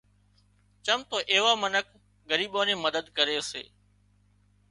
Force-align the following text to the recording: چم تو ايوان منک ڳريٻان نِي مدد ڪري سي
چم 0.85 0.99
تو 1.09 1.17
ايوان 1.31 1.55
منک 1.63 1.85
ڳريٻان 2.29 2.65
نِي 2.67 2.75
مدد 2.85 3.05
ڪري 3.17 3.37
سي 3.49 3.63